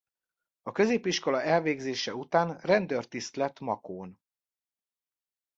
A 0.63 0.71
középiskola 0.71 1.41
elvégzése 1.41 2.13
után 2.15 2.57
rendőrtiszt 2.59 3.35
lett 3.35 3.59
Makón. 3.59 4.19